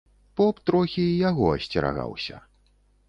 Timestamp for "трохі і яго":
0.69-1.51